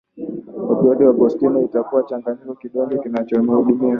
opioidi 0.71 1.03
agonisti 1.07 1.45
itakuwa 1.67 2.01
kuchanganya 2.03 2.55
kidonge 2.61 2.95
kinachodumisha 3.03 3.83